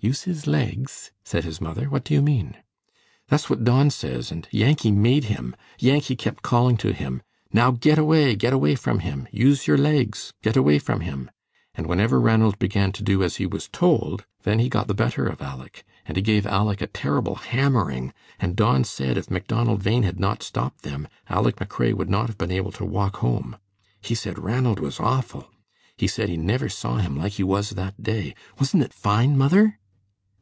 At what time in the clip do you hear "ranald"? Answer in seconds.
12.20-12.60, 24.38-24.78